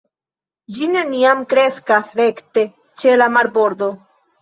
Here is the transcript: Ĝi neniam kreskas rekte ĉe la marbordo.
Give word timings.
Ĝi 0.77 0.87
neniam 0.93 1.45
kreskas 1.53 2.11
rekte 2.25 2.67
ĉe 3.05 3.17
la 3.25 3.33
marbordo. 3.39 3.97